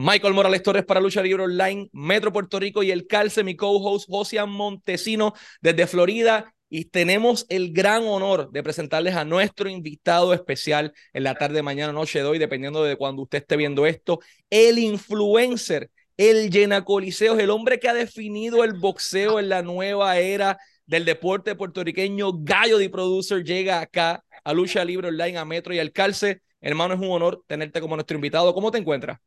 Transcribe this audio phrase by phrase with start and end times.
[0.00, 4.08] Michael Morales Torres para Lucha Libre Online, Metro Puerto Rico y el Calce, mi co-host
[4.08, 6.54] José Montesino desde Florida.
[6.68, 11.92] Y tenemos el gran honor de presentarles a nuestro invitado especial en la tarde, mañana,
[11.92, 17.36] noche de hoy, dependiendo de cuando usted esté viendo esto, el influencer, el llena coliseos,
[17.40, 22.78] el hombre que ha definido el boxeo en la nueva era del deporte puertorriqueño, Gallo
[22.78, 26.40] de Producer, llega acá a Lucha Libre Online, a Metro y al Calce.
[26.60, 28.54] Hermano, es un honor tenerte como nuestro invitado.
[28.54, 29.18] ¿Cómo te encuentras?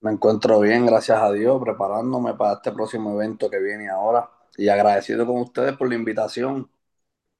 [0.00, 4.68] Me encuentro bien, gracias a Dios, preparándome para este próximo evento que viene ahora y
[4.68, 6.70] agradecido con ustedes por la invitación.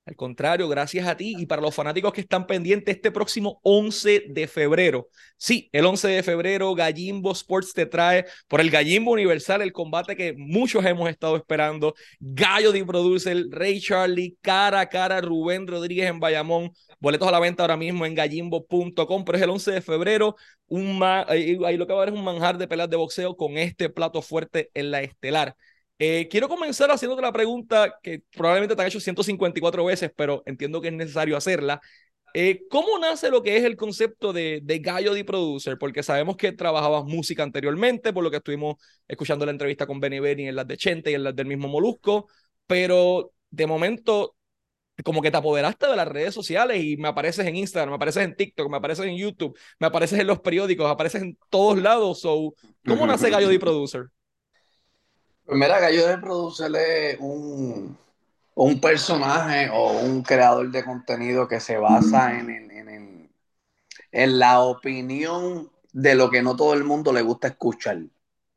[0.08, 4.24] Al contrario, gracias a ti y para los fanáticos que están pendientes este próximo 11
[4.30, 5.08] de febrero.
[5.36, 10.16] Sí, el 11 de febrero Gallimbo Sports te trae por el Gallimbo Universal el combate
[10.16, 11.94] que muchos hemos estado esperando.
[12.20, 16.70] Gallo de Producer, Ray Charlie, cara a cara Rubén Rodríguez en Bayamón.
[17.00, 20.36] Boletos a la venta ahora mismo en gallimbo.com, pero es el 11 de febrero.
[20.68, 23.59] Un ahí lo que va a ver es un manjar de pelas de boxeo con
[23.59, 25.54] este plato fuerte en la estelar.
[25.99, 30.80] Eh, quiero comenzar haciéndote la pregunta que probablemente te han hecho 154 veces, pero entiendo
[30.80, 31.80] que es necesario hacerla.
[32.35, 35.77] Eh, ¿Cómo nace lo que es el concepto de, de Gallo de Producer?
[35.79, 38.77] Porque sabemos que trabajabas música anteriormente, por lo que estuvimos
[39.09, 41.68] escuchando la entrevista con Benny Benny en las de Chente y en las del mismo
[41.68, 42.29] Molusco,
[42.66, 44.37] pero de momento
[45.05, 48.24] como que te apoderaste de las redes sociales y me apareces en Instagram, me apareces
[48.24, 52.21] en TikTok, me apareces en YouTube, me apareces en los periódicos, apareces en todos lados.
[52.21, 54.07] So, ¿Cómo nace Gallo de Producer?
[55.49, 57.96] Pues mira, Gallo de Producer es un,
[58.54, 63.30] un, personaje o un creador de contenido que se basa en, en,
[64.12, 67.97] en, la opinión de lo que no todo el mundo le gusta escuchar,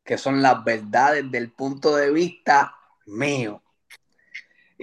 [0.04, 3.61] que son las verdades del punto de vista mío.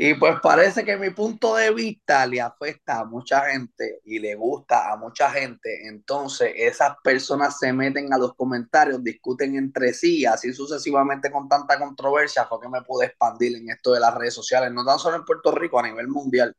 [0.00, 4.36] Y pues parece que mi punto de vista le afecta a mucha gente y le
[4.36, 5.88] gusta a mucha gente.
[5.88, 11.80] Entonces esas personas se meten a los comentarios, discuten entre sí, así sucesivamente con tanta
[11.80, 15.16] controversia fue que me pude expandir en esto de las redes sociales, no tan solo
[15.16, 16.54] en Puerto Rico, a nivel mundial.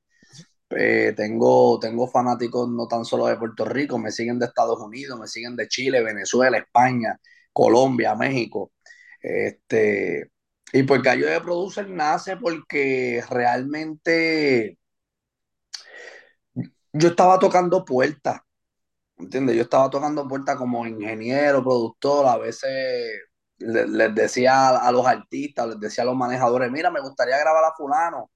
[0.72, 5.18] Eh, tengo, tengo fanáticos no tan solo de Puerto Rico, me siguen de Estados Unidos,
[5.18, 7.18] me siguen de Chile, Venezuela, España,
[7.54, 8.74] Colombia, México.
[9.22, 10.30] Este,
[10.74, 14.78] y pues Gallo de Producer nace porque realmente
[16.94, 18.42] yo estaba tocando puertas,
[19.18, 19.56] ¿entiendes?
[19.56, 23.22] Yo estaba tocando puertas como ingeniero, productor, a veces
[23.60, 27.76] les, decía a, los artistas, les decía a los manejadores, mira, me gustaría grabar a
[27.76, 28.32] fulano.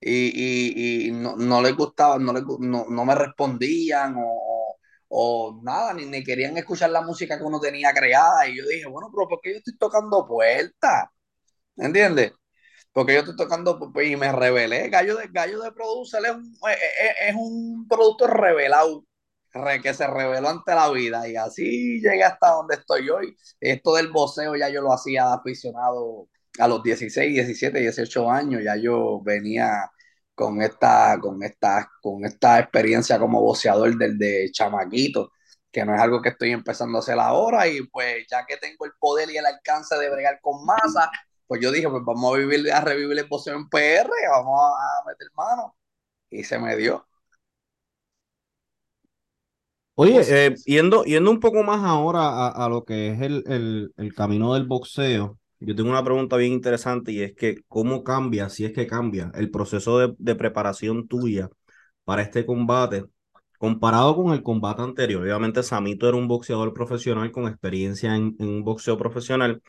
[0.00, 4.76] Y, no, les gustaba, no, no, me respondían o,
[5.08, 8.48] o nada, ni, ni, querían escuchar la música que uno tenía creada.
[8.48, 11.04] Y yo dije, bueno, pero ¿por qué yo estoy tocando puertas?
[11.76, 12.32] ¿Entiendes?
[12.92, 14.88] Porque yo estoy tocando y me revelé.
[14.88, 19.04] Gallo de, Gallo de Producer es un, producto revelado,
[19.82, 21.28] que se reveló ante la vida.
[21.28, 23.36] Y así llegué hasta donde estoy hoy.
[23.60, 28.62] Esto del voceo ya yo lo hacía aficionado a los 16, 17, 18 años.
[28.64, 29.90] Ya yo venía
[30.34, 35.32] con esta, con esta, con esta experiencia como voceador del de chamaquito
[35.74, 38.86] que no es algo que estoy empezando a hacer ahora y pues ya que tengo
[38.86, 41.10] el poder y el alcance de bregar con masa,
[41.46, 45.08] pues yo dije, pues vamos a vivir, a revivir el boxeo en PR, vamos a,
[45.08, 45.76] meter mano.
[46.30, 47.06] Y se me dio.
[49.96, 54.54] Oye, eh, yendo, yendo un poco más ahora a, lo que es el, el, camino
[54.54, 58.72] del boxeo, yo tengo una pregunta bien interesante y es que, ¿cómo cambia, si es
[58.72, 61.48] que cambia, el proceso de, preparación tuya
[62.04, 63.04] para este combate
[63.58, 65.22] comparado con el combate anterior?
[65.22, 69.62] Obviamente, Samito era un boxeador profesional con experiencia en, en un boxeo profesional.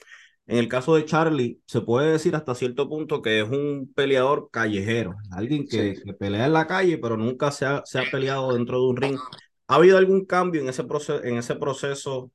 [0.47, 4.49] En el caso de Charlie, se puede decir hasta cierto punto que es un peleador
[4.51, 8.79] callejero, alguien que, pelea en la calle, pero nunca se ha, se ha, peleado dentro
[8.79, 9.19] de un ring.
[9.67, 12.31] ¿Ha habido algún cambio en ese, proceso, en ese proceso,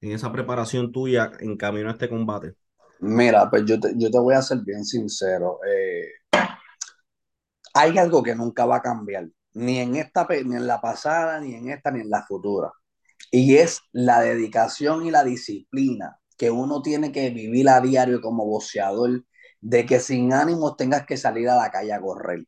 [0.00, 2.54] en esa preparación tuya en camino a este combate?
[3.00, 5.58] Mira, pues yo te, yo te voy a ser bien sincero.
[5.68, 6.06] Eh,
[7.74, 11.54] hay algo que nunca va a cambiar, ni en esta, ni en la pasada, ni
[11.54, 12.72] en esta, ni en la futura.
[13.30, 18.46] Y es la dedicación y la disciplina que uno tiene que vivir a diario como
[18.46, 19.26] boxeador,
[19.60, 22.46] de que sin ánimo tengas que salir a la calle a correr,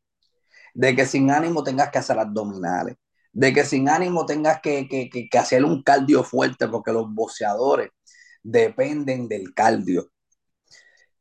[0.72, 2.96] de que sin ánimo tengas que hacer abdominales,
[3.32, 7.90] de que sin ánimo tengas que, que, hacer un cardio fuerte, porque los boxeadores
[8.42, 10.10] dependen del cardio.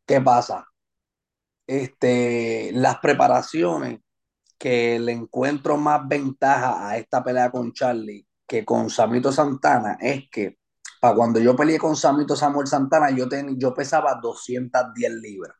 [0.06, 0.66] ¿Qué pasa?
[1.68, 4.00] Este, las preparaciones
[4.58, 10.30] que le encuentro más ventaja a esta pelea con Charlie que con Samito Santana es
[10.30, 10.61] que
[11.02, 13.28] para cuando yo peleé con Samito Samuel Santana, yo,
[13.58, 15.56] yo pesaba 210 libras.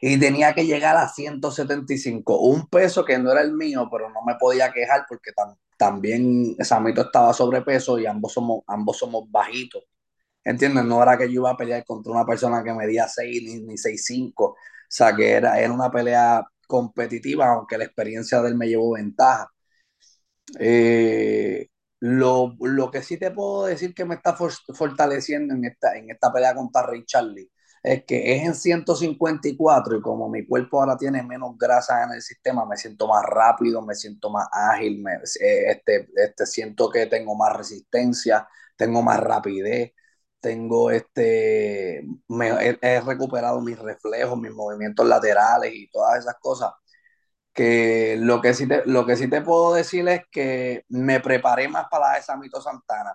[0.00, 4.22] Y tenía que llegar a 175, un peso que no era el mío, pero no
[4.26, 5.30] me podía quejar porque
[5.78, 9.84] también Samito estaba sobrepeso y ambos somos, ambos somos bajitos.
[10.44, 10.84] ¿Entiendes?
[10.84, 13.78] No era que yo iba a pelear contra una persona que medía 6 ni, ni
[13.78, 14.44] 6'5".
[14.46, 14.56] O
[14.88, 19.50] sea, que era, era una pelea competitiva, aunque la experiencia de él me llevó ventaja.
[20.58, 21.68] Eh,
[22.04, 26.10] lo, lo, que sí te puedo decir que me está for, fortaleciendo en esta, en
[26.10, 27.50] esta pelea contra Ray Charlie
[27.82, 32.22] es que es en 154 y como mi cuerpo ahora tiene menos grasa en el
[32.22, 37.06] sistema, me siento más rápido, me siento más ágil, me, eh, este, este, siento que
[37.06, 39.92] tengo más resistencia, tengo más rapidez,
[40.40, 46.72] tengo este, me, he, he recuperado mis reflejos, mis movimientos laterales y todas esas cosas
[47.54, 51.68] que lo que sí te, lo que sí te puedo decir es que me preparé
[51.68, 53.14] más para la de Samito Santana.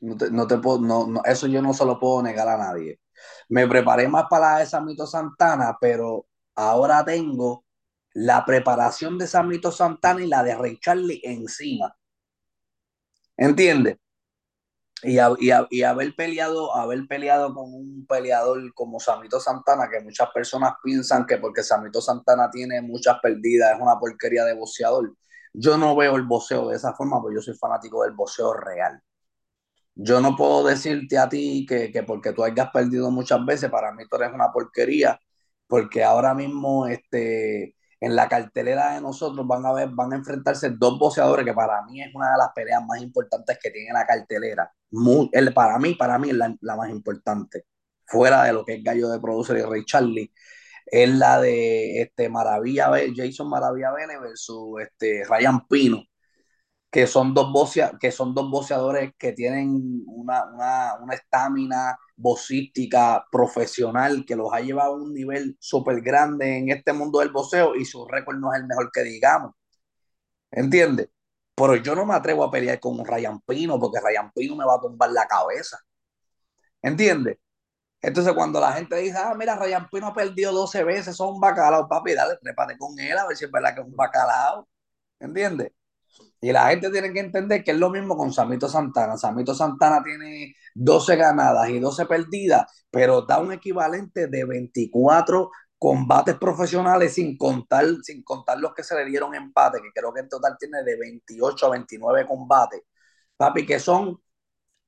[0.00, 2.58] No te, no te puedo, no, no, eso yo no se lo puedo negar a
[2.58, 3.00] nadie.
[3.48, 7.64] Me preparé más para la de Samito Santana, pero ahora tengo
[8.12, 11.94] la preparación de Samito Santana y la de Ray Charlie encima.
[13.36, 13.96] ¿Entiendes?
[15.02, 19.88] Y, a, y, a, y, haber peleado haber peleado con un peleador como Samito Santana
[19.90, 24.54] que muchas personas piensan que porque Samito Santana tiene muchas perdidas es una porquería de
[24.54, 25.14] boxeador.
[25.52, 29.02] Yo no veo el boxeo de esa forma porque yo soy fanático del boxeo real.
[29.94, 33.92] Yo no puedo decirte a ti que, que porque tú hayas perdido muchas veces para
[33.92, 35.20] mí tú eres una porquería
[35.66, 40.70] porque ahora mismo este en la cartelera de nosotros van a ver, van a enfrentarse
[40.70, 44.06] dos boxeadores que para mí es una de las peleas más importantes que tiene la
[44.06, 44.72] cartelera.
[44.90, 47.66] Muy, el, para mí, para mí es la, la, más importante.
[48.06, 50.32] Fuera de lo que es Gallo de Producer y Ray Charlie,
[50.86, 56.02] es la de este Maravilla Jason Maravilla Bene versus este Ryan Pino
[56.90, 60.44] que son dos que son dos boxeadores que tienen una
[61.12, 66.70] estamina, una, una boxística profesional que los ha llevado a un nivel súper grande en
[66.70, 69.52] este mundo del boxeo y su récord no es el mejor que digamos.
[70.50, 71.08] ¿Entiendes?
[71.54, 74.76] Pero yo no me atrevo a pelear con Ryan Pino porque Ryan Pino me va
[74.76, 75.78] a tumbar la cabeza.
[76.82, 77.38] ¿Entiendes?
[78.02, 81.40] Entonces, cuando la gente dice, ah, mira, Ryan Pino ha perdido 12 veces, son un
[81.40, 84.68] bacalao, papi, dale, trépate con él a ver si es verdad que es un bacalao.
[85.20, 85.72] ¿Entiendes?
[86.40, 89.16] Y la gente tiene que entender que es lo mismo con Samito Santana.
[89.16, 96.36] Samito Santana tiene 12 ganadas y 12 perdidas, pero da un equivalente de 24 combates
[96.36, 100.28] profesionales sin contar, sin contar los que se le dieron empate, que creo que en
[100.28, 102.82] total tiene de 28 a 29 combates.
[103.36, 104.20] Papi, que son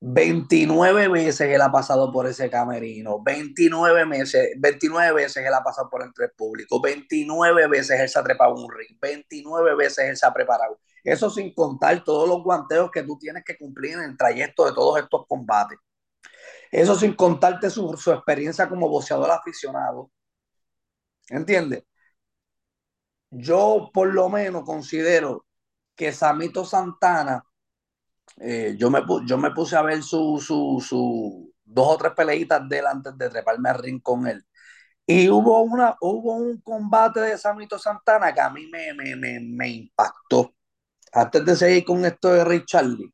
[0.01, 5.89] 29 veces él ha pasado por ese camerino, 29 meses, 29 veces él ha pasado
[5.89, 10.27] por entre público, 29 veces él se ha trepado un ring, 29 veces él se
[10.27, 10.81] ha preparado.
[11.05, 14.73] Eso sin contar todos los guanteos que tú tienes que cumplir en el trayecto de
[14.73, 15.79] todos estos combates.
[16.71, 20.11] Eso sin contarte su, su experiencia como boxeador aficionado.
[21.29, 21.85] ¿Entiendes?
[23.31, 25.47] Yo por lo menos considero
[25.97, 27.45] que Samito Santana,
[28.39, 32.79] eh, yo, me, yo me puse a ver su, su, dos o tres peleitas de
[32.79, 34.45] él antes de treparme al ring con él.
[35.07, 39.69] Y hubo, una, hubo un combate de Samito Santana que a mí me, me, me
[39.69, 40.55] impactó
[41.13, 43.13] antes de seguir con esto de Ray Charlie,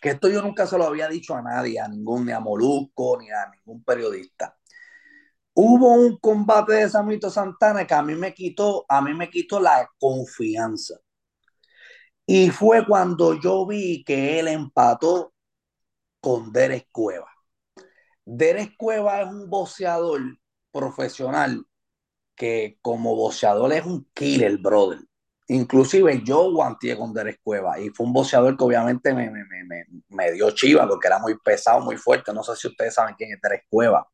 [0.00, 3.18] que esto yo nunca se lo había dicho a nadie, a ningún, ni a Molusco,
[3.20, 4.56] ni a ningún periodista.
[5.54, 9.58] Hubo un combate de Samito Santana que a mí me quitó, a mí me quitó
[9.58, 10.94] la confianza.
[12.24, 15.32] Y fue cuando yo vi que él empató
[16.20, 17.28] con Derek Cueva.
[18.24, 20.20] Derek Cueva es un boxeador
[20.70, 21.64] profesional
[22.36, 25.07] que como boxeador es un killer, brother.
[25.50, 29.84] Inclusive yo guanteé con Derek Cueva y fue un boxeador que obviamente me, me, me,
[30.10, 32.34] me, dio chiva porque era muy pesado, muy fuerte.
[32.34, 34.06] No sé si ustedes saben quién es Derek Cueva.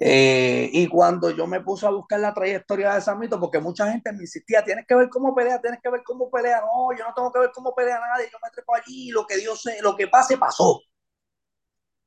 [0.00, 4.12] Eh, y cuando yo me puse a buscar la trayectoria de Samito, porque mucha gente
[4.12, 6.60] me insistía, tienes que ver cómo pelea, tienes que ver cómo pelea.
[6.60, 9.36] No, yo no tengo que ver cómo pelea nadie, yo me trepo allí, lo que
[9.36, 10.80] Dios lo que pase, pasó.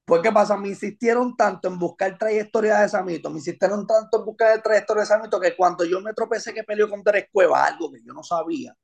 [0.06, 0.58] Pues, ¿qué pasa?
[0.58, 5.08] Me insistieron tanto en buscar trayectoria de Samito, me insistieron tanto en buscar trayectoria de
[5.08, 8.24] Samito que cuando yo me tropecé que peleó con Derek Cueva, algo que yo no
[8.24, 8.76] sabía,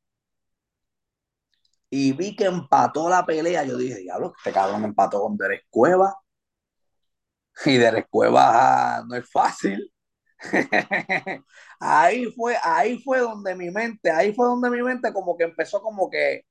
[1.90, 6.16] y vi que empató la pelea, yo dije, diablo, este cabrón empató con Derek Cueva.
[7.66, 9.92] Y Derek Cueva ah, no es fácil.
[11.80, 15.82] ahí fue, ahí fue donde mi mente, ahí fue donde mi mente como que empezó
[15.82, 16.44] como que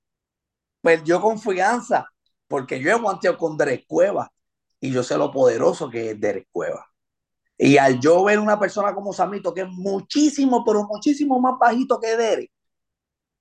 [0.82, 2.06] perdió confianza,
[2.48, 4.30] porque yo he guanteado con Derek Cueva
[4.86, 6.86] y yo sé lo poderoso que es Derek Cueva.
[7.58, 11.98] Y al yo ver una persona como Samito, que es muchísimo, pero muchísimo más bajito
[12.00, 12.52] que Derek,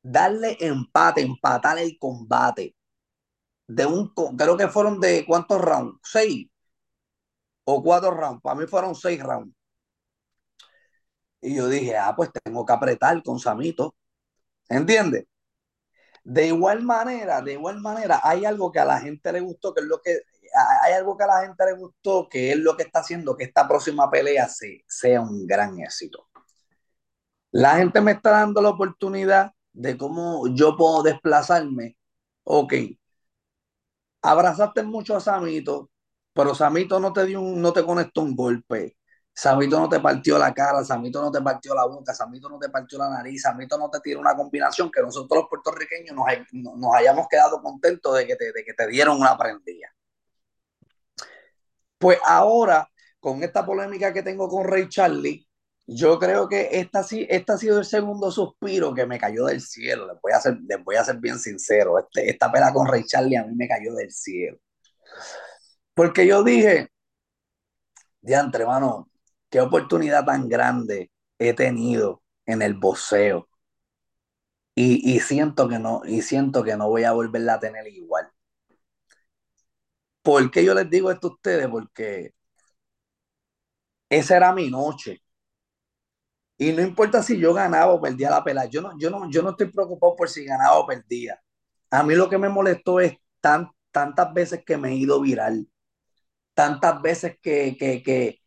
[0.01, 2.75] darle empate, empatar el combate.
[3.67, 6.47] De un, creo que fueron de cuántos rounds, seis
[7.65, 8.41] o cuatro rounds.
[8.41, 9.53] Para mí fueron seis rounds.
[11.41, 13.95] Y yo dije, ah, pues tengo que apretar con Samito.
[14.69, 15.25] ¿Entiendes?
[16.23, 19.81] De igual manera, de igual manera, hay algo que a la gente le gustó, que
[19.81, 20.21] es lo que
[20.83, 23.45] hay algo que a la gente le gustó, que es lo que está haciendo que
[23.45, 24.47] esta próxima pelea
[24.87, 26.27] sea un gran éxito.
[27.51, 31.97] La gente me está dando la oportunidad de cómo yo puedo desplazarme.
[32.43, 32.73] Ok,
[34.21, 35.89] abrazaste mucho a Samito,
[36.33, 38.97] pero Samito no te dio un, no te conectó un golpe.
[39.33, 42.69] Samito no te partió la cara, Samito no te partió la boca, Samito no te
[42.69, 46.25] partió la nariz, Samito no te tiró una combinación que nosotros los puertorriqueños nos,
[46.77, 49.94] nos hayamos quedado contentos de que te, de que te dieron una prendida.
[52.05, 52.87] Pues ahora,
[53.19, 55.47] con esta polémica que tengo con Ray Charlie,
[55.87, 60.05] yo creo que esta, esta ha sido el segundo suspiro que me cayó del cielo.
[60.05, 61.97] Les voy a ser, les voy a ser bien sincero.
[61.97, 64.59] Este, esta pela con Ray Charlie a mí me cayó del cielo.
[65.95, 66.89] Porque yo dije,
[68.21, 69.09] diantre, hermano,
[69.49, 71.09] qué oportunidad tan grande
[71.39, 73.47] he tenido en el boxeo.
[74.75, 78.29] Y, y, siento que no, y siento que no voy a volverla a tener igual.
[80.25, 81.67] ¿Por qué yo les digo esto a ustedes?
[81.69, 82.33] Porque
[84.09, 85.21] esa era mi noche.
[86.57, 89.41] Y no importa si yo ganaba o perdía la pelea, yo no, yo no, yo
[89.41, 91.39] no estoy preocupado por si ganaba o perdía.
[91.91, 95.67] A mí lo que me molestó es tan, tantas veces que me he ido viral,
[96.55, 98.41] tantas veces que, que, que,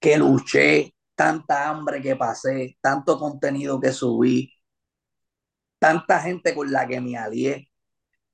[0.00, 4.52] que luché, tanta hambre que pasé, tanto contenido que subí,
[5.78, 7.70] tanta gente con la que me alié,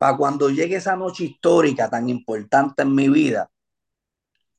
[0.02, 3.48] para cuando llegue esa noche histórica tan importante en mi vida,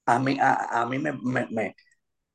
[0.05, 1.75] a mí, a, mí me, me,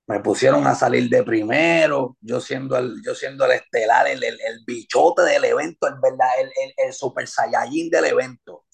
[0.07, 4.39] me pusieron a salir de primero, yo siendo el, yo siendo el estelar, el, el,
[4.39, 8.67] el bichote del evento, el, verdad, el, el, super saiyajin del evento.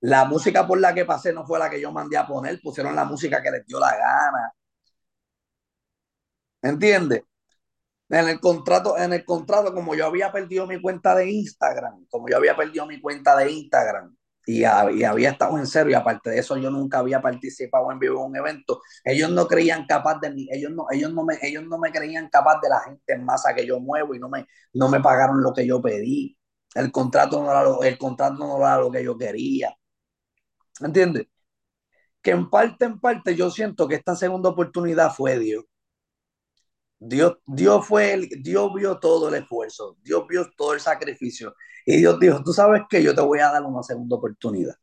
[0.00, 2.96] La música por la que pasé no fue la que yo mandé a poner, pusieron
[2.96, 4.52] la música que les dio la gana.
[6.62, 7.22] ¿Entiendes?
[8.10, 12.28] En el contrato, en el contrato, como yo había perdido mi cuenta de Instagram, como
[12.28, 14.16] yo había perdido mi cuenta de Instagram,
[14.48, 18.20] y, había estado en serio y aparte de eso yo nunca había participado en vivo
[18.20, 18.80] en un evento.
[19.04, 22.30] Ellos no creían capaz de mí, ellos no, ellos no me, ellos no me creían
[22.30, 25.42] capaz de la gente en masa que yo muevo y no me, no me pagaron
[25.42, 26.38] lo que yo pedí.
[26.74, 29.76] El contrato no era lo, el contrato no era lo que yo quería.
[30.80, 31.26] ¿Entiendes?
[32.22, 35.64] Que en parte, en parte, yo siento que esta segunda oportunidad fue Dios.
[36.98, 41.54] Dios, Dios fue el, Dios vio todo el esfuerzo, Dios vio todo el sacrificio
[41.86, 44.74] y Dios dijo, tú sabes que yo te voy a dar una segunda oportunidad.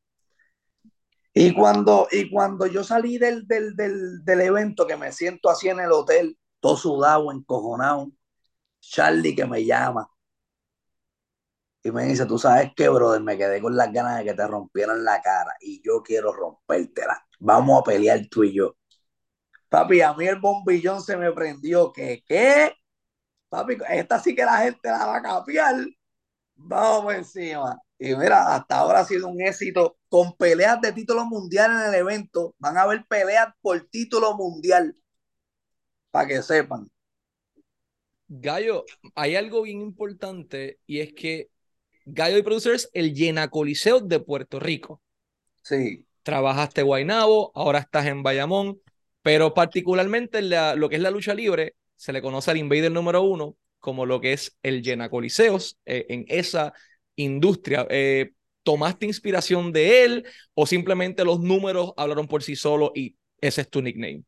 [1.34, 5.68] Y cuando, y cuando yo salí del, del, del, del evento, que me siento así
[5.68, 8.12] en el hotel, todo sudado, encojonado,
[8.80, 10.10] Charlie que me llama
[11.86, 14.48] y me dice, tú sabes que, brother, me quedé con las ganas de que te
[14.48, 17.24] rompieran la cara y yo quiero rompértela.
[17.40, 18.76] Vamos a pelear tú y yo.
[19.70, 21.92] Papi, a mí el bombillón se me prendió.
[21.92, 22.24] ¿Qué?
[22.28, 22.74] ¿Qué?
[23.50, 25.76] Papi, esta sí que la gente la va a capiar.
[26.56, 27.80] Vamos encima.
[27.98, 31.96] Y mira, hasta ahora ha sido un éxito con peleas de título mundial en el
[31.96, 32.56] evento.
[32.60, 34.96] Van a haber peleas por título mundial.
[36.12, 36.90] Para que sepan.
[38.28, 41.50] Gallo, hay algo bien importante y es que
[42.06, 45.02] Gallo y Producers, el Llena Coliseo de Puerto Rico.
[45.64, 46.06] Sí.
[46.24, 48.80] Trabajaste Guainabo, ahora estás en Bayamón.
[49.26, 53.24] Pero particularmente la, lo que es la lucha libre, se le conoce al Invader número
[53.24, 56.74] uno como lo que es el Llena Coliseos eh, en esa
[57.16, 57.88] industria.
[57.90, 63.62] Eh, ¿Tomaste inspiración de él o simplemente los números hablaron por sí solos y ese
[63.62, 64.24] es tu nickname?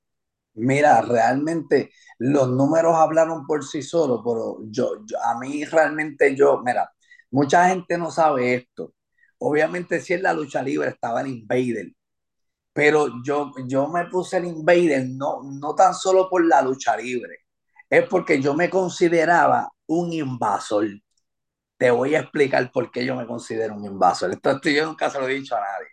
[0.55, 6.63] Mira, realmente los números hablaron por sí solos, pero yo, yo, a mí realmente yo,
[6.65, 6.91] mira,
[7.29, 8.95] mucha gente no sabe esto.
[9.37, 11.91] Obviamente si en la lucha libre estaba el Invader,
[12.77, 17.39] pero yo, yo me puse el Invader no, no tan solo por la lucha libre,
[17.89, 20.86] es porque yo me consideraba un invasor.
[21.75, 24.29] Te voy a explicar por qué yo me considero un invasor.
[24.31, 25.88] Esto, yo nunca se lo he dicho a nadie.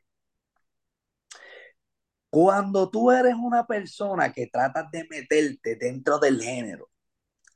[2.28, 6.90] Cuando tú eres una persona que tratas de meterte dentro del género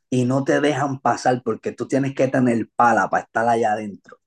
[0.09, 4.21] y no te dejan pasar porque tú tienes que tener pala para estar allá adentro.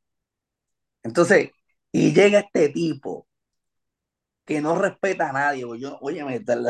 [1.01, 1.49] Entonces,
[1.91, 3.27] y llega este tipo
[4.51, 5.61] que no respeta a nadie.
[5.79, 6.19] Yo, oye,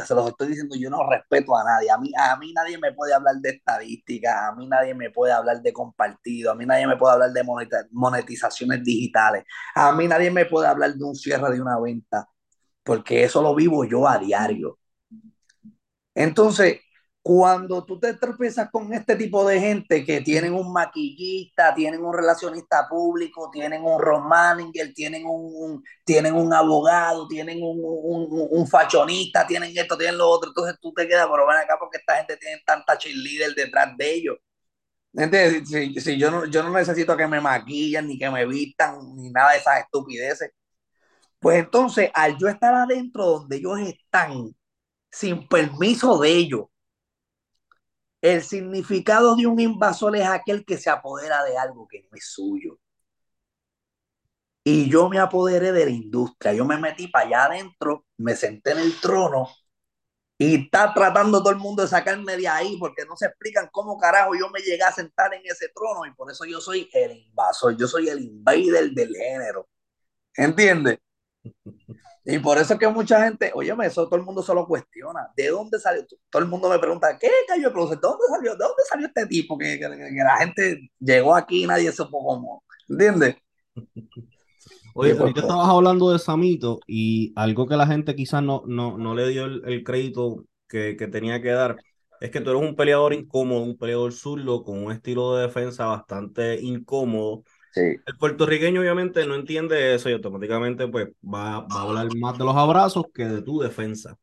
[0.05, 1.89] se los estoy diciendo, yo no respeto a nadie.
[1.89, 5.33] A mí, a mí nadie me puede hablar de estadística, a mí nadie me puede
[5.33, 7.43] hablar de compartido, a mí nadie me puede hablar de
[7.91, 12.27] monetizaciones digitales, a mí nadie me puede hablar de un cierre de una venta,
[12.83, 14.77] porque eso lo vivo yo a diario.
[16.13, 16.81] Entonces,
[17.23, 22.13] cuando tú te tropiezas con este tipo de gente que tienen un maquillista, tienen un
[22.13, 28.67] relacionista público, tienen un road manager, tienen un, tienen un abogado, tienen un, un, un,
[28.67, 32.17] fachonista, tienen esto, tienen lo otro, entonces tú te quedas, pero ven acá porque esta
[32.17, 34.37] gente tiene tanta cheerleader detrás de ellos.
[35.13, 35.69] ¿Entiendes?
[35.69, 39.29] Si, si, yo, no, yo no necesito que me maquillen, ni que me vistan, ni
[39.29, 40.51] nada de esas estupideces.
[41.39, 44.55] Pues entonces, al yo estar adentro donde ellos están,
[45.11, 46.65] sin permiso de ellos,
[48.21, 52.25] el significado de un invasor es aquel que se apodera de algo que no es
[52.31, 52.79] suyo.
[54.63, 56.53] Y yo me apoderé de la industria.
[56.53, 59.49] Yo me metí para allá adentro, me senté en el trono
[60.41, 63.95] y está tratando todo el mundo de sacarme de ahí porque no se explican cómo
[63.99, 67.11] carajo yo me llegué a sentar en ese trono y por eso yo soy el
[67.11, 69.69] invasor, yo soy el invader del género.
[70.35, 70.97] ¿Entiendes?
[72.23, 75.27] Y por eso es que mucha gente, oye, eso todo el mundo se lo cuestiona.
[75.35, 76.05] ¿De dónde salió?
[76.29, 78.51] Todo el mundo me pregunta, ¿qué cayó el ¿De dónde salió?
[78.51, 79.57] ¿De dónde salió este tipo?
[79.57, 82.63] Que, que, que la gente llegó aquí y nadie supo cómo.
[82.87, 83.35] ¿Entiendes?
[84.93, 89.15] Oye, ahorita estabas hablando de Samito y algo que la gente quizás no, no, no
[89.15, 91.77] le dio el, crédito que, que, tenía que dar
[92.19, 95.85] es que tú eres un peleador incómodo, un peleador zurdo con un estilo de defensa
[95.85, 97.43] bastante incómodo.
[97.75, 102.45] El puertorriqueño obviamente no entiende eso y automáticamente pues va, va a hablar más de
[102.45, 104.17] los abrazos que de tu defensa.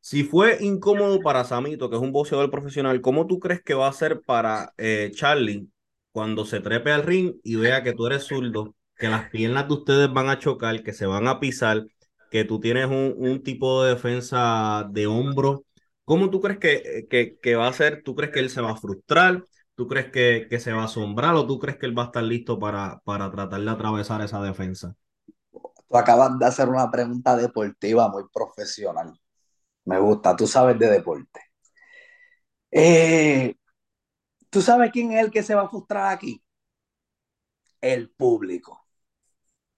[0.00, 3.88] Si fue incómodo para Samito, que es un boxeador profesional, ¿cómo tú crees que va
[3.88, 5.68] a ser para eh, Charlie
[6.12, 9.74] cuando se trepe al ring y vea que tú eres zurdo que las piernas de
[9.74, 11.84] ustedes van a chocar, que se van a pisar,
[12.30, 15.64] que tú tienes un, un tipo de defensa de hombro.
[16.04, 18.02] ¿Cómo tú crees que, que, que, va a ser?
[18.02, 19.42] ¿Tú crees que él se va a frustrar?
[19.76, 22.06] ¿Tú crees que, que se va a asombrar o tú crees que él va a
[22.06, 24.96] estar listo para, para tratar de atravesar esa defensa?
[25.88, 29.12] Tú acabas de hacer una pregunta deportiva muy profesional.
[29.86, 31.40] Me gusta, tú sabes de deporte.
[32.70, 33.54] Eh,
[34.50, 36.42] ¿Tú sabes quién es el que se va a frustrar aquí?
[37.80, 38.86] El público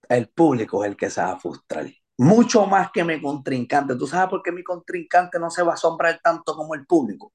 [0.09, 1.87] el público es el que se va a frustrar.
[2.19, 3.97] Mucho más que mi contrincante.
[3.97, 7.33] ¿Tú sabes por qué mi contrincante no se va a asombrar tanto como el público?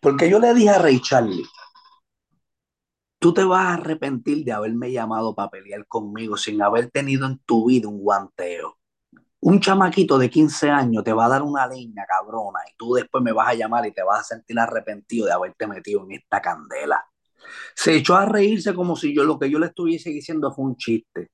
[0.00, 1.44] Porque yo le dije a Ray Charlie,
[3.18, 7.38] tú te vas a arrepentir de haberme llamado para pelear conmigo sin haber tenido en
[7.40, 8.78] tu vida un guanteo.
[9.40, 13.22] Un chamaquito de 15 años te va a dar una leña cabrona y tú después
[13.22, 16.40] me vas a llamar y te vas a sentir arrepentido de haberte metido en esta
[16.40, 17.04] candela.
[17.74, 20.76] Se echó a reírse como si yo lo que yo le estuviese diciendo fue un
[20.76, 21.30] chiste.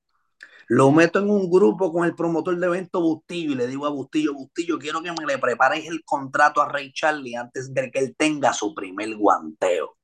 [0.67, 3.89] Lo meto en un grupo con el promotor de evento Bustillo y le digo a
[3.89, 7.99] Bustillo, Bustillo, quiero que me le prepares el contrato a Rey Charlie antes de que
[7.99, 9.97] él tenga su primer guanteo.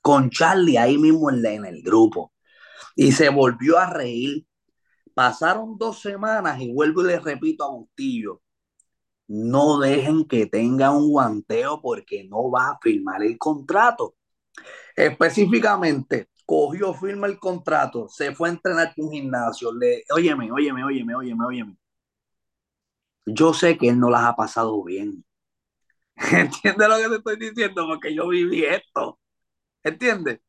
[0.00, 2.32] Con Charlie ahí mismo en, el grupo.
[2.96, 4.46] Y se volvió a reír.
[5.14, 8.42] Pasaron dos semanas y vuelvo y le repito a Bustillo,
[9.28, 14.16] no dejen que tenga un guanteo porque no va a firmar el contrato.
[14.96, 19.72] Específicamente, cogió, firma el contrato, se fue a entrenar con un gimnasio.
[19.72, 21.76] Le, óyeme, óyeme, óyeme, óyeme, óyeme.
[23.26, 25.24] Yo sé que él no las ha pasado bien.
[26.16, 27.86] ¿Entiendes lo que te estoy diciendo?
[27.86, 29.18] Porque yo viví esto.
[29.82, 30.40] ¿Entiendes?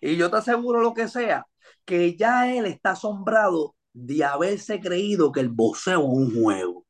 [0.00, 1.46] Y yo te aseguro lo que sea,
[1.84, 6.81] que ya él está asombrado de haberse creído que el boxeo es un juego.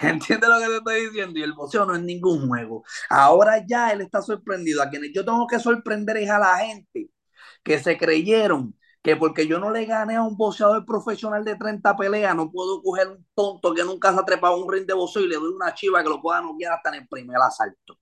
[0.02, 1.38] ¿Entiendes lo que te estoy diciendo?
[1.38, 2.84] Y el boxeo no es ningún juego.
[3.08, 4.82] Ahora ya él está sorprendido.
[4.82, 7.10] A quienes yo tengo que sorprender es a la gente
[7.62, 11.96] que se creyeron que porque yo no le gané a un boxeador profesional de 30
[11.96, 15.22] peleas, no puedo coger un tonto que nunca se ha trepado un ring de boxeo
[15.22, 17.98] y le doy una chiva que lo pueda noquear hasta en el primer asalto.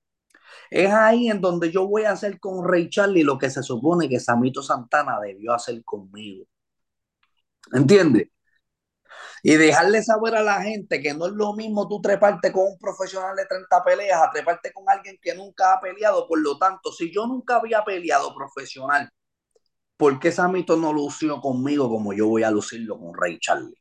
[0.71, 4.09] Es ahí en donde yo voy a hacer con Ray Charlie lo que se supone
[4.09, 6.47] que Samito Santana debió hacer conmigo.
[7.73, 8.29] ¿Entiendes?
[9.43, 12.79] Y dejarle saber a la gente que no es lo mismo tú treparte con un
[12.79, 16.27] profesional de 30 peleas a treparte con alguien que nunca ha peleado.
[16.27, 19.09] Por lo tanto, si yo nunca había peleado profesional,
[19.97, 23.75] ¿por qué Samito no lució conmigo como yo voy a lucirlo con Ray Charlie?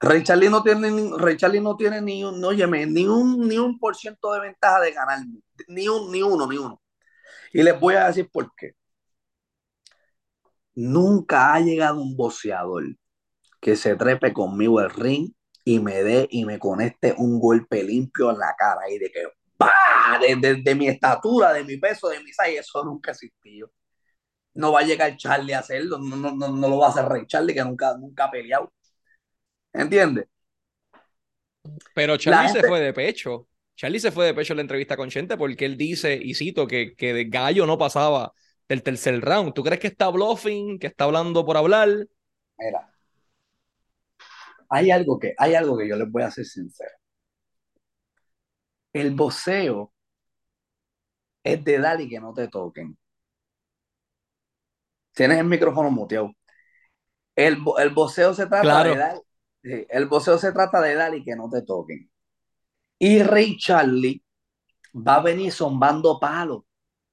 [0.00, 3.94] Ray Charlie no tiene, Ray Charlie no tiene ni un, ni un, ni un por
[3.96, 5.20] ciento de ventaja de ganar,
[5.68, 6.82] ni, un, ni uno, ni uno.
[7.52, 8.72] Y les voy a decir por qué.
[10.74, 12.84] Nunca ha llegado un boxeador
[13.62, 15.32] que se trepe conmigo el ring
[15.64, 19.22] y me dé y me conecte un golpe limpio en la cara y de que
[19.56, 19.70] ¡bah!
[20.18, 23.70] De, mi estatura, de mi peso, de mi size, eso nunca existió.
[24.54, 27.04] No va a llegar Charlie a hacerlo, no, no, no, no lo va a hacer
[27.06, 28.72] Rey Charlie, que nunca, nunca ha peleado.
[29.72, 30.26] ¿Entiendes?
[31.94, 33.48] Pero Charlie se fue de pecho.
[33.76, 36.66] Charlie se fue de pecho en la entrevista con Chente porque él dice, y cito,
[36.66, 38.32] que, que de gallo no pasaba
[38.68, 39.54] del tercer round.
[39.54, 41.88] ¿Tú crees que está bluffing, que está hablando por hablar?
[42.58, 42.91] Mira,
[44.72, 46.94] hay algo que, hay algo que yo les voy a ser sincero.
[48.94, 49.92] El voceo
[51.44, 52.96] es de dar y que no te toquen.
[55.14, 56.32] Tienes el micrófono muteado.
[57.36, 59.20] El, el voceo se trata de dar.
[59.62, 62.10] El voceo se trata de dar y que no te toquen.
[62.98, 64.24] Y Ray Charlie
[64.94, 66.62] va a venir zombando palos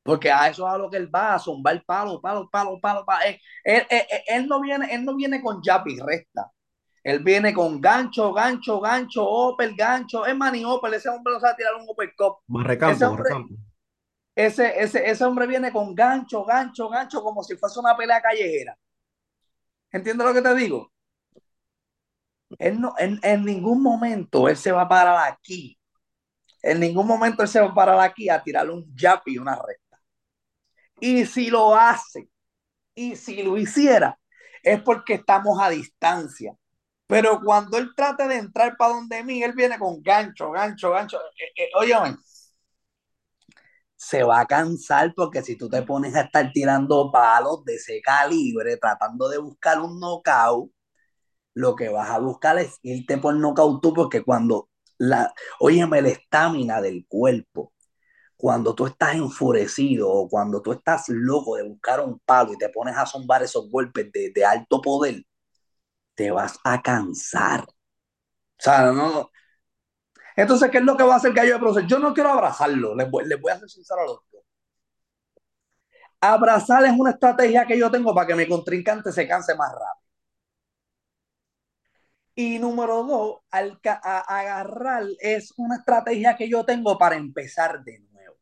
[0.03, 3.05] Porque a eso es a lo que él va, a zumbar palo, palo, palo, palo,
[3.05, 3.25] palo.
[3.25, 6.51] Él, él, él, él, no viene, él no viene con jab y resta.
[7.03, 10.25] Él viene con gancho, gancho, gancho, Opel, gancho.
[10.25, 12.37] Es mani Opel, ese hombre no sabe tirar un Opel Cup.
[12.91, 13.29] ese, hombre,
[14.35, 18.77] ese, ese, ese hombre viene con gancho, gancho, gancho, como si fuese una pelea callejera.
[19.91, 20.91] ¿Entiendes lo que te digo?
[22.57, 25.77] Él no, en, en ningún momento él se va a parar aquí.
[26.61, 29.55] En ningún momento él se va a parar aquí a tirarle un jab y una
[29.55, 30.01] recta.
[30.99, 32.29] Y si lo hace,
[32.93, 34.19] y si lo hiciera,
[34.63, 36.53] es porque estamos a distancia.
[37.09, 41.17] Pero cuando él trate de entrar para donde mí, él viene con gancho, gancho, gancho.
[41.39, 41.95] Eh, eh, oye,
[43.95, 48.01] se va a cansar porque si tú te pones a estar tirando palos de ese
[48.01, 50.71] calibre, tratando de buscar un knockout,
[51.55, 56.09] lo que vas a buscar es irte por knockout tú, porque cuando la, óyeme, la
[56.09, 57.73] estamina del cuerpo,
[58.37, 62.69] cuando tú estás enfurecido o cuando tú estás loco de buscar un palo y te
[62.69, 65.23] pones a zombar esos golpes de alto poder,
[66.19, 67.61] te vas a cansar.
[67.61, 67.73] O
[68.57, 69.31] sea, no.
[70.35, 71.87] Entonces, ¿qué es lo que va a hacer Gallo de Proceso?
[71.87, 74.43] Yo no quiero abrazarlo, les voy, a ser sincero a los dos.
[76.19, 80.09] Abrazar es una estrategia que yo tengo para que mi contrincante se canse más rápido.
[82.35, 88.35] Y número dos, al agarrar es una estrategia que yo tengo para empezar de nuevo.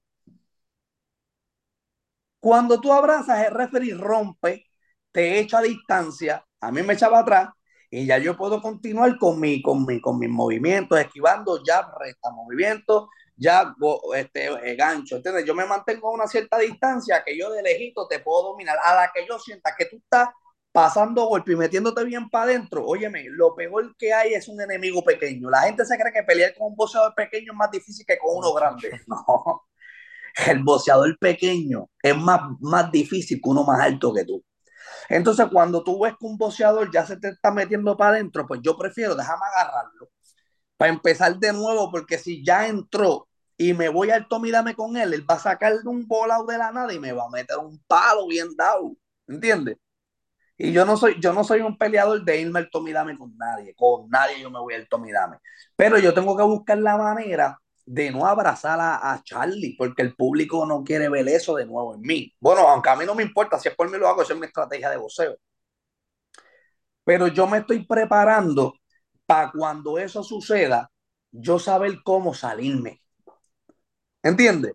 [2.39, 4.65] Cuando tú abrazas, el referee rompe,
[5.11, 7.49] te echa a distancia, a mí me echaba atrás,
[7.89, 12.32] y ya yo puedo continuar con, mi, con, mi, con mis movimientos, esquivando ya resta
[12.32, 13.73] movimiento, ya
[14.15, 15.45] este, eh, gancho, ¿entiendes?
[15.45, 18.95] Yo me mantengo a una cierta distancia que yo de lejito te puedo dominar, a
[18.95, 20.30] la que yo sienta que tú estás
[20.71, 25.04] pasando golpe y metiéndote bien para adentro, óyeme, lo peor que hay es un enemigo
[25.04, 25.50] pequeño.
[25.50, 28.38] La gente se cree que pelear con un boxeador pequeño es más difícil que con
[28.38, 29.02] uno grande.
[29.08, 29.63] No,
[30.45, 34.43] el boxeador pequeño es más, más difícil que uno más alto que tú.
[35.10, 38.62] Entonces, cuando tú ves que un boxeador ya se te está metiendo para adentro, pues
[38.63, 40.10] yo prefiero déjame agarrarlo
[40.78, 45.13] para empezar de nuevo, porque si ya entró y me voy al tomidame con él,
[45.13, 47.80] él va a sacar un volado de la nada y me va a meter un
[47.88, 48.95] palo bien dado,
[49.28, 49.78] ¿entiendes?
[50.58, 53.76] Y yo no soy, yo no soy un peleador de irme al tomidame con nadie,
[53.76, 55.38] con nadie yo me voy al tomidame,
[55.76, 60.65] pero yo tengo que buscar la manera de no abrazar a, Charlie, porque el público
[60.65, 62.36] no quiere ver eso de nuevo en mí.
[62.38, 64.39] Bueno, aunque a mí no me importa, si es por mí lo hago, esa es
[64.39, 65.38] mi estrategia de boxeo.
[67.06, 68.73] Pero yo me estoy preparando
[69.26, 70.91] para cuando eso suceda,
[71.32, 73.02] yo saber cómo salirme.
[74.21, 74.73] ¿Entiendes?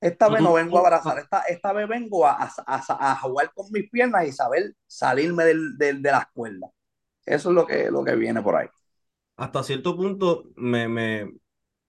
[0.00, 3.90] Esta vez no vengo a abrazar, esta, esta vez vengo a, a, jugar con mis
[3.90, 6.70] piernas y saber salirme del, del, de las cuerdas.
[7.26, 8.68] Eso es lo que, lo que viene por ahí.
[9.36, 11.30] Hasta cierto punto me, me,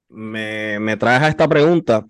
[0.10, 2.06] me, me traes a esta pregunta.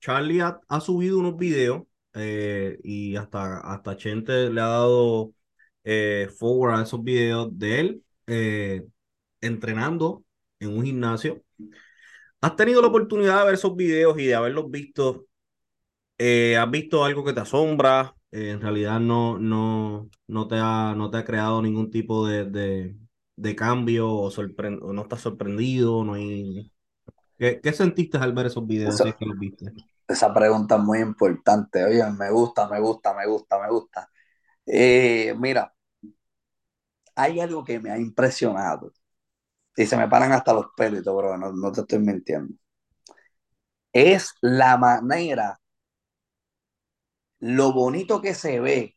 [0.00, 1.82] Charlie ha, subido unos videos
[2.14, 5.32] eh, y hasta, hasta Chente le ha dado
[5.84, 8.86] eh, forward a esos videos de él eh,
[9.40, 10.24] entrenando
[10.60, 11.42] en un gimnasio.
[12.40, 15.26] ¿Has tenido la oportunidad de ver esos videos y de haberlos visto?
[16.18, 18.14] ¿Has visto algo que te asombra?
[18.32, 22.44] en realidad no, no, no, te ha, no te ha creado ningún tipo de,
[23.36, 26.70] de, cambio o, o no estás sorprendido, no hay
[27.38, 28.94] ¿Qué, sentiste al ver esos videos?
[28.94, 29.72] Esa, que los viste?
[30.08, 31.84] esa pregunta es muy importante.
[31.84, 34.10] Oye, me gusta, me gusta, me gusta, me gusta.
[34.66, 35.72] Eh, mira,
[37.14, 38.92] hay algo que me ha impresionado
[39.76, 42.54] y se me paran hasta los pelos, bro, no, no te estoy mintiendo.
[43.92, 45.58] Es la manera,
[47.40, 48.96] lo bonito que se ve,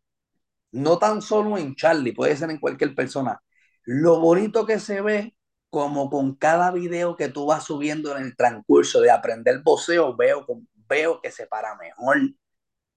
[0.72, 3.42] no tan solo en Charlie, puede ser en cualquier persona,
[3.84, 5.36] lo bonito que se ve
[5.70, 10.46] como con cada video que tú vas subiendo en el transcurso de aprender boxeo, veo,
[10.88, 12.18] veo que se para mejor,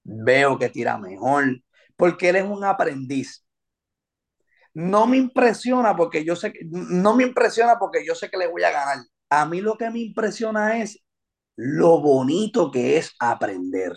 [0.03, 1.61] veo que tira mejor,
[1.95, 3.45] porque él es un aprendiz.
[4.73, 8.47] No me impresiona porque yo sé que, no me impresiona porque yo sé que le
[8.47, 9.05] voy a ganar.
[9.29, 10.99] A mí lo que me impresiona es
[11.55, 13.93] lo bonito que es aprender.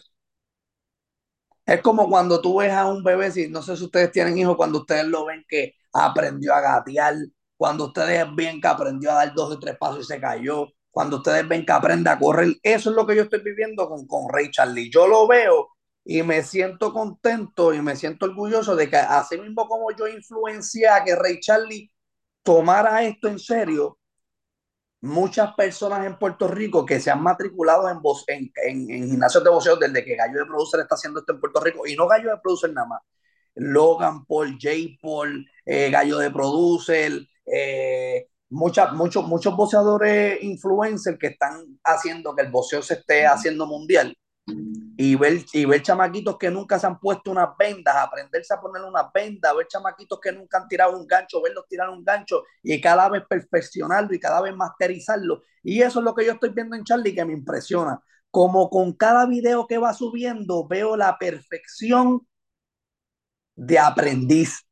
[1.65, 4.57] Es como cuando tú ves a un bebé, si no sé si ustedes tienen hijos,
[4.57, 7.15] cuando ustedes lo ven que aprendió a gatear,
[7.57, 11.19] cuando ustedes ven que aprendió a dar dos o tres pasos y se cayó, cuando
[11.19, 14.29] ustedes ven que aprende a correr, eso es lo que yo estoy viviendo con, con
[14.31, 14.91] Ray Charlie.
[14.91, 15.69] Yo lo veo
[16.05, 20.89] y me siento contento y me siento orgulloso de que así mismo como yo influencié
[20.89, 21.93] a que Ray Charlie
[22.43, 23.99] tomara esto en serio,
[25.01, 29.77] muchas personas en Puerto Rico que se han matriculado en, en, en, gimnasios de boxeo
[29.77, 32.39] desde que Gallo de Producer está haciendo esto en Puerto Rico, y no Gallo de
[32.39, 33.03] Producer nada más,
[33.55, 37.13] Logan Paul, Jay Paul, eh, Gallo de Producer,
[37.47, 44.17] eh, muchos, muchos boxeadores influencers que están haciendo que el boxeo se esté haciendo mundial.
[44.99, 48.83] y ver, y ver chamaquitos que nunca se han puesto unas vendas, aprenderse a poner
[48.83, 52.81] unas vendas, ver chamaquitos que nunca han tirado un gancho, verlos tirar un gancho y
[52.81, 55.43] cada vez perfeccionarlo y cada vez masterizarlo.
[55.63, 58.01] Y eso es lo que yo estoy viendo en Charlie que me impresiona.
[58.31, 62.27] Como con cada video que va subiendo, veo la perfección
[63.57, 64.66] de aprendiz.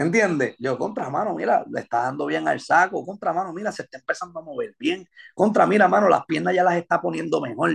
[0.00, 0.56] ¿Entiendes?
[0.58, 3.04] Yo, contra mano, mira, le está dando bien al saco.
[3.04, 5.06] Contra mano, mira, se está empezando a mover bien.
[5.34, 7.72] Contra, mira, mano, las piernas ya las está poniendo mejor.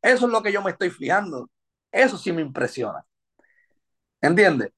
[0.00, 1.50] Eso es lo que yo me estoy fijando.
[1.92, 3.04] Eso sí me impresiona.
[4.22, 4.70] ¿Entiendes?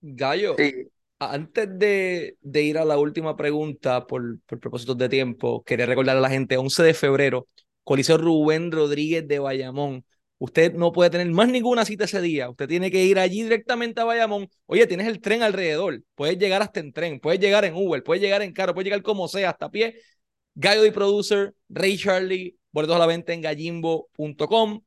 [0.00, 0.56] Gallo,
[1.20, 6.20] antes de, ir a la última pregunta, por, por propósitos de tiempo, quería recordar a
[6.20, 7.46] la gente, 11 de febrero,
[7.84, 10.04] Coliseo Rubén Rodríguez de Bayamón.
[10.44, 12.50] Usted no puede tener más ninguna cita ese día.
[12.50, 14.50] Usted tiene que ir allí directamente a Bayamón.
[14.66, 16.02] Oye, tienes el tren alrededor.
[16.14, 19.02] Puedes llegar hasta en tren, puedes llegar en Uber, puedes llegar en carro, puedes llegar
[19.02, 19.96] como sea, hasta pie.
[20.54, 24.82] Gallo de Producer, Ray Charlie, boletos a la venta en gallimbo.com.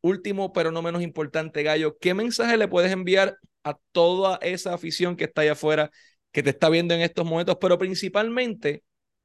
[0.00, 5.16] Último, pero no menos importante, Gallo, ¿qué mensaje le puedes enviar a toda esa afición
[5.16, 5.90] que está allá afuera,
[6.32, 8.82] que te está viendo en estos momentos, pero principalmente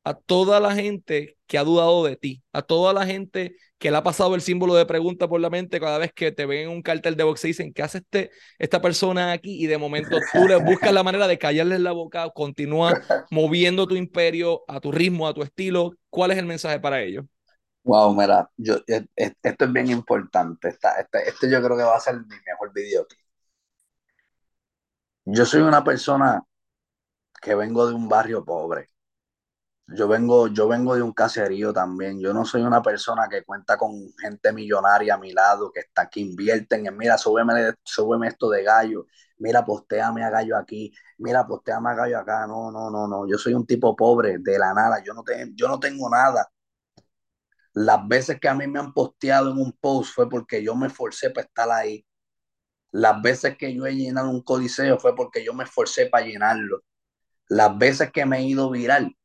[0.07, 3.97] a toda la gente que ha dudado de ti, a toda la gente que le
[3.97, 6.69] ha pasado el símbolo de pregunta por la mente cada vez que te ven en
[6.69, 9.61] un cartel de box y dicen, ¿qué hace este, esta persona aquí?
[9.61, 12.93] Y de momento tú le buscas la manera de callarles la boca, continúa
[13.31, 15.91] moviendo tu imperio a tu ritmo, a tu estilo.
[16.09, 17.25] ¿Cuál es el mensaje para ellos?
[17.83, 20.69] Wow, mira, yo, e, e, esto es bien importante.
[20.69, 23.05] Esta, este, este yo creo que va a ser mi mejor video.
[25.25, 26.41] Yo soy una persona
[27.41, 28.89] que vengo de un barrio pobre
[29.87, 32.19] yo vengo, yo vengo de un caserío también.
[32.19, 36.03] Yo no soy una persona que cuenta con gente millonaria a mi lado, que está
[36.03, 37.73] aquí, invierten en, mira, súbeme,
[38.27, 39.05] esto de gallo,
[39.37, 42.45] mira, posteame a gallo aquí, mira, posteame a gallo acá.
[42.47, 43.27] No, no, no, no.
[43.27, 45.01] Yo soy un tipo pobre, de la nada.
[45.03, 45.23] Yo no,
[45.55, 46.49] yo no tengo nada.
[47.73, 50.87] Las veces que a mí me han posteado en un post fue porque yo me
[50.87, 52.05] esforcé para estar ahí.
[52.91, 56.81] Las veces que yo he llenado un codiceo fue porque yo me esforcé para llenarlo.
[57.49, 59.16] Las veces que me he ido viral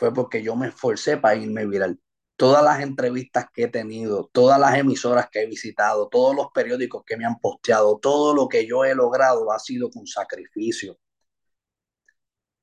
[0.00, 2.00] fue porque yo me esforcé para irme viral.
[2.36, 7.02] Todas las entrevistas que he tenido, todas las emisoras que he visitado, todos los periódicos
[7.06, 10.96] que me han posteado, todo lo que yo he logrado ha sido con sacrificio.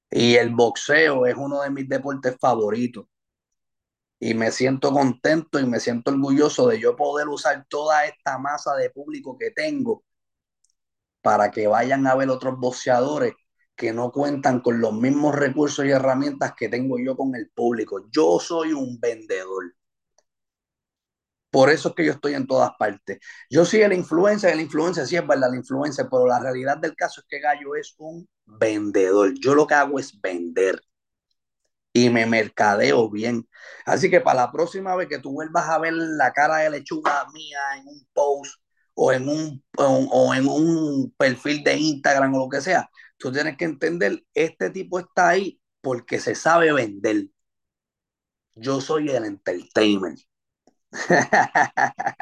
[0.09, 3.05] Y el boxeo es uno de mis deportes favoritos.
[4.19, 8.75] Y me siento contento y me siento orgulloso de yo poder usar toda esta masa
[8.75, 10.03] de público que tengo
[11.21, 13.33] para que vayan a ver otros boxeadores
[13.77, 18.07] que no cuentan con los mismos recursos y herramientas que tengo yo con el público.
[18.11, 19.75] Yo soy un vendedor.
[21.49, 23.19] Por eso es que yo estoy en todas partes.
[23.49, 26.95] Yo soy el influencer, el influencer sí es verdad, el influencer, pero la realidad del
[26.95, 29.33] caso es que Gallo es un vendedor.
[29.39, 30.81] Yo lo que hago es vender
[31.93, 33.47] y me mercadeo bien.
[33.85, 37.27] Así que para la próxima vez que tú vuelvas a ver la cara de lechuga
[37.33, 38.59] mía en un post
[38.95, 43.57] o en un, o en un perfil de Instagram o lo que sea, tú tienes
[43.57, 47.27] que entender, este tipo está ahí porque se sabe vender.
[48.55, 50.19] Yo soy el entertainment.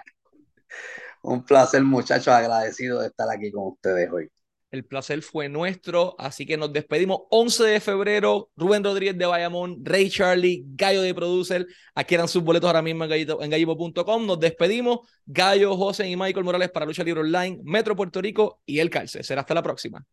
[1.22, 4.30] Un placer, muchachos, agradecido de estar aquí con ustedes hoy.
[4.72, 8.50] El placer fue nuestro, así que nos despedimos 11 de febrero.
[8.58, 11.66] Rubén Rodríguez de Bayamón, Ray Charlie, Gallo de Producer.
[11.94, 14.26] Adquieran sus boletos ahora mismo en, gallipo.com.
[14.26, 15.00] Nos despedimos.
[15.26, 19.24] Gallo, José y Michael Morales para Lucha Libre Online, Metro Puerto Rico y El Calce.
[19.24, 20.06] Será hasta la próxima.